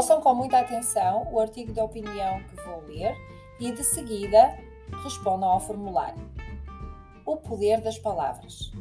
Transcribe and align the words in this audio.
Ouçam 0.00 0.18
com 0.18 0.34
muita 0.34 0.58
atenção 0.58 1.28
o 1.30 1.38
artigo 1.38 1.74
de 1.74 1.80
opinião 1.82 2.42
que 2.44 2.56
vou 2.64 2.80
ler 2.86 3.14
e 3.60 3.70
de 3.70 3.84
seguida 3.84 4.58
respondam 5.04 5.50
ao 5.50 5.60
formulário. 5.60 6.26
O 7.26 7.36
poder 7.36 7.82
das 7.82 7.98
palavras. 7.98 8.72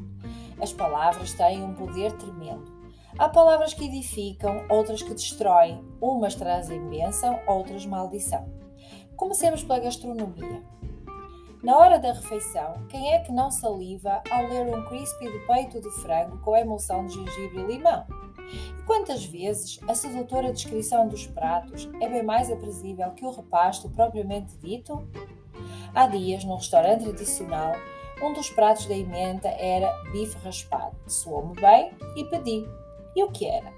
As 0.61 0.71
palavras 0.71 1.33
têm 1.33 1.61
um 1.61 1.73
poder 1.73 2.13
tremendo. 2.13 2.71
Há 3.17 3.27
palavras 3.27 3.73
que 3.73 3.83
edificam, 3.83 4.63
outras 4.69 5.01
que 5.01 5.13
destroem, 5.13 5.83
umas 5.99 6.35
trazem 6.35 6.87
bênção, 6.87 7.37
outras 7.45 7.85
maldição. 7.85 8.47
Comecemos 9.17 9.61
pela 9.61 9.79
gastronomia. 9.79 10.63
Na 11.61 11.77
hora 11.77 11.99
da 11.99 12.13
refeição, 12.13 12.87
quem 12.87 13.13
é 13.13 13.19
que 13.19 13.33
não 13.33 13.51
saliva 13.51 14.23
ao 14.31 14.47
ler 14.47 14.73
um 14.73 14.85
crispy 14.85 15.29
de 15.29 15.39
peito 15.45 15.81
de 15.81 15.91
frango 16.01 16.39
com 16.39 16.55
emulsão 16.55 17.05
de 17.05 17.15
gengibre 17.15 17.59
e 17.59 17.65
limão? 17.75 18.05
Quantas 18.89 19.23
vezes 19.23 19.79
a 19.87 19.93
sedutora 19.93 20.51
descrição 20.51 21.07
dos 21.07 21.27
pratos 21.27 21.87
é 22.01 22.09
bem 22.09 22.23
mais 22.23 22.49
aprazível 22.49 23.11
que 23.11 23.23
o 23.23 23.29
repasto 23.29 23.87
propriamente 23.87 24.57
dito? 24.57 25.07
Há 25.93 26.07
dias, 26.07 26.43
num 26.43 26.55
restaurante 26.55 27.03
tradicional, 27.03 27.73
um 28.19 28.33
dos 28.33 28.49
pratos 28.49 28.87
da 28.87 28.95
emenda 28.95 29.47
era 29.47 29.93
bife 30.11 30.35
raspado. 30.43 30.95
Soou-me 31.05 31.53
bem 31.61 31.91
e 32.15 32.23
pedi. 32.25 32.67
E 33.15 33.23
o 33.23 33.29
que 33.29 33.45
era? 33.45 33.71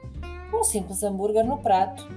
Um 0.54 0.64
simples 0.64 1.04
hambúrguer 1.04 1.46
no 1.46 1.58
prato. 1.58 2.08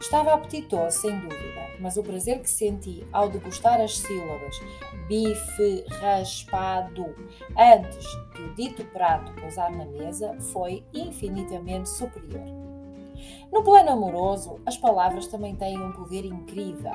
Estava 0.00 0.32
apetitoso, 0.32 0.98
sem 0.98 1.20
dúvida, 1.20 1.68
mas 1.78 1.98
o 1.98 2.02
prazer 2.02 2.40
que 2.40 2.48
senti 2.48 3.06
ao 3.12 3.28
degustar 3.28 3.80
as 3.82 3.98
sílabas 3.98 4.58
bife 5.06 5.84
raspado 6.00 7.14
antes 7.56 8.06
que 8.34 8.42
o 8.42 8.54
dito 8.54 8.82
prato 8.86 9.30
pousar 9.34 9.70
na 9.70 9.84
mesa 9.84 10.34
foi 10.40 10.82
infinitamente 10.94 11.90
superior. 11.90 12.46
No 13.52 13.62
plano 13.62 13.90
amoroso, 13.90 14.58
as 14.64 14.76
palavras 14.76 15.26
também 15.26 15.54
têm 15.54 15.78
um 15.78 15.92
poder 15.92 16.24
incrível. 16.24 16.94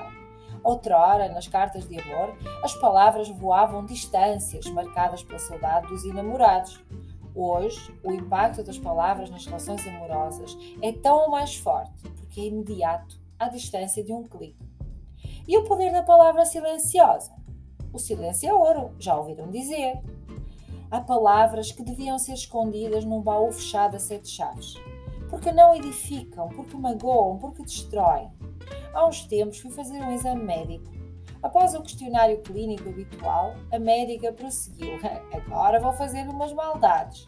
Outrora, 0.64 1.30
nas 1.30 1.48
cartas 1.48 1.88
de 1.88 2.00
amor, 2.00 2.36
as 2.64 2.74
palavras 2.74 3.30
voavam 3.30 3.86
distâncias 3.86 4.66
marcadas 4.72 5.22
pela 5.22 5.38
saudade 5.38 5.88
dos 5.88 6.04
enamorados. 6.06 6.84
Hoje, 7.36 7.94
o 8.04 8.12
impacto 8.12 8.64
das 8.64 8.80
palavras 8.80 9.30
nas 9.30 9.46
relações 9.46 9.86
amorosas 9.86 10.58
é 10.82 10.92
tão 10.92 11.30
mais 11.30 11.56
forte 11.56 12.16
porque 12.36 12.42
é 12.42 12.46
imediato, 12.48 13.18
à 13.40 13.48
distância 13.48 14.04
de 14.04 14.12
um 14.12 14.24
clique. 14.24 14.60
E 15.48 15.58
o 15.58 15.64
poder 15.64 15.92
da 15.94 16.04
palavra 16.04 16.46
silenciosa? 16.46 17.32
O 17.94 17.98
silêncio 17.98 18.50
é 18.50 18.54
ouro, 18.54 18.94
já 19.00 19.16
ouviram 19.16 19.50
dizer. 19.50 20.02
Há 20.92 21.00
palavras 21.00 21.72
que 21.72 21.82
deviam 21.82 22.20
ser 22.20 22.34
escondidas 22.34 23.06
num 23.06 23.22
baú 23.22 23.54
fechado 23.54 23.96
a 23.96 24.00
sete 24.00 24.28
chaves. 24.28 24.74
Porque 25.30 25.52
não 25.52 25.74
edificam, 25.76 26.50
porque 26.50 26.76
magoam, 26.76 27.38
porque 27.38 27.64
destroem. 27.64 28.30
Há 28.94 29.08
uns 29.08 29.26
tempos 29.26 29.60
fui 29.60 29.72
fazer 29.72 30.02
um 30.02 30.12
exame 30.12 30.44
médico 30.44 30.96
Após 31.46 31.76
o 31.76 31.84
questionário 31.84 32.42
clínico 32.42 32.90
habitual, 32.90 33.54
a 33.72 33.78
médica 33.78 34.34
prosseguiu: 34.34 35.00
Agora 35.32 35.80
vou 35.80 35.94
fazer 35.94 36.28
umas 36.28 36.52
maldades. 36.52 37.28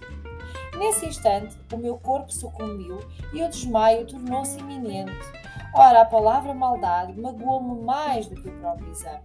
Nesse 0.78 1.08
instante, 1.08 1.58
o 1.74 1.78
meu 1.78 1.98
corpo 1.98 2.32
sucumbiu 2.32 3.00
e 3.34 3.44
o 3.44 3.50
desmaio 3.50 4.06
tornou-se 4.06 4.60
iminente. 4.60 5.12
Ora, 5.74 6.02
a 6.02 6.06
palavra 6.06 6.54
maldade 6.54 7.20
magoou-me 7.20 7.82
mais 7.82 8.28
do 8.28 8.36
que 8.36 8.48
o 8.48 8.60
próprio 8.60 8.92
exame. 8.92 9.24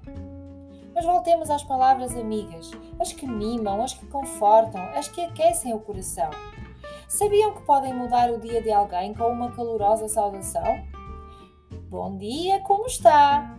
Mas 0.95 1.05
voltemos 1.05 1.51
às 1.51 1.63
palavras 1.63 2.17
amigas, 2.17 2.71
as 2.99 3.13
que 3.13 3.27
mimam, 3.27 3.83
as 3.83 3.93
que 3.95 4.07
confortam, 4.07 4.81
as 4.95 5.09
que 5.09 5.21
aquecem 5.21 5.75
o 5.75 5.81
coração. 5.81 6.31
Sabiam 7.07 7.53
que 7.53 7.63
podem 7.63 7.93
mudar 7.93 8.31
o 8.31 8.39
dia 8.39 8.63
de 8.63 8.73
alguém 8.73 9.13
com 9.13 9.25
uma 9.25 9.53
calorosa 9.53 10.09
saudação? 10.09 10.83
Bom 11.91 12.17
dia, 12.17 12.61
como 12.61 12.87
está? 12.87 13.59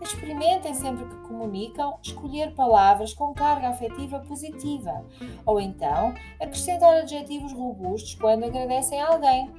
Experimentem 0.00 0.74
sempre 0.74 1.04
que 1.04 1.16
comunicam 1.28 1.98
escolher 2.02 2.54
palavras 2.54 3.12
com 3.12 3.34
carga 3.34 3.68
afetiva 3.68 4.20
positiva 4.20 5.04
ou 5.44 5.60
então 5.60 6.14
acrescentar 6.40 6.98
adjetivos 6.98 7.52
robustos 7.52 8.14
quando 8.14 8.44
agradecem 8.44 9.00
a 9.00 9.08
alguém. 9.08 9.52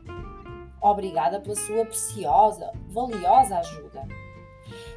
Obrigada 0.81 1.41
pela 1.41 1.55
sua 1.55 1.85
preciosa, 1.85 2.72
valiosa 2.88 3.59
ajuda. 3.59 4.07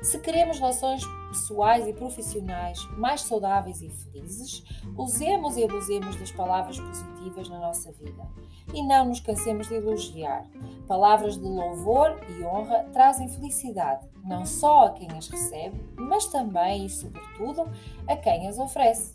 Se 0.02 0.18
queremos 0.18 0.58
relações 0.58 1.02
pessoais 1.28 1.86
e 1.86 1.92
profissionais 1.92 2.78
mais 2.96 3.22
saudáveis 3.22 3.80
e 3.80 3.90
felizes, 3.90 4.62
usemos 4.96 5.56
e 5.56 5.64
abusemos 5.64 6.16
das 6.16 6.30
palavras 6.30 6.78
positivas 6.78 7.48
na 7.48 7.58
nossa 7.58 7.90
vida 7.92 8.26
e 8.72 8.82
não 8.82 9.06
nos 9.06 9.20
cansemos 9.20 9.68
de 9.68 9.74
elogiar. 9.74 10.44
Palavras 10.86 11.36
de 11.36 11.44
louvor 11.44 12.18
e 12.28 12.44
honra 12.44 12.84
trazem 12.92 13.28
felicidade, 13.28 14.06
não 14.24 14.44
só 14.44 14.86
a 14.86 14.90
quem 14.90 15.08
as 15.16 15.28
recebe, 15.28 15.80
mas 15.96 16.26
também 16.26 16.86
e 16.86 16.90
sobretudo 16.90 17.68
a 18.06 18.16
quem 18.16 18.48
as 18.48 18.58
oferece. 18.58 19.12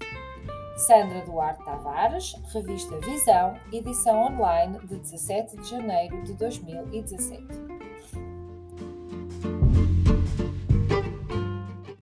Sandra 0.78 1.25
Duarte 1.25 1.66
Tavares, 1.66 2.35
Revista 2.53 3.00
Visão, 3.00 3.56
edição 3.73 4.25
online 4.25 4.78
de 4.85 4.97
17 4.97 5.57
de 5.57 5.69
janeiro 5.69 6.23
de 6.23 6.34
2017. 6.34 7.66